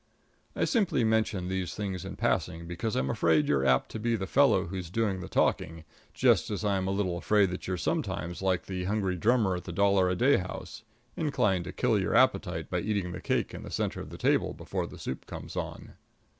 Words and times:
I 0.55 0.65
simply 0.65 1.03
mention 1.03 1.47
these 1.47 1.75
things 1.75 2.05
in 2.05 2.15
passing 2.15 2.65
because 2.65 2.95
I'm 2.95 3.11
afraid 3.11 3.47
you're 3.47 3.63
apt 3.67 3.89
to 3.91 3.99
be 3.99 4.15
the 4.15 4.25
fellow 4.25 4.65
who's 4.65 4.89
doing 4.89 5.19
the 5.19 5.27
talking; 5.29 5.83
just 6.11 6.49
as 6.49 6.65
I'm 6.65 6.87
a 6.87 6.91
little 6.91 7.19
afraid 7.19 7.51
that 7.51 7.67
you're 7.67 7.77
sometimes 7.77 8.41
like 8.41 8.65
the 8.65 8.85
hungry 8.85 9.15
drummer 9.15 9.55
at 9.55 9.65
the 9.65 9.71
dollar 9.71 10.09
a 10.09 10.15
day 10.15 10.37
house 10.37 10.81
inclined 11.15 11.65
to 11.65 11.71
kill 11.71 11.99
your 11.99 12.15
appetite 12.15 12.67
by 12.67 12.79
eating 12.79 13.11
the 13.11 13.21
cake 13.21 13.53
in 13.53 13.61
the 13.61 13.69
centre 13.69 14.01
of 14.01 14.09
the 14.09 14.17
table 14.17 14.53
before 14.55 14.87
the 14.87 14.97
soup 14.97 15.27
comes 15.27 15.55
on. 15.55 15.93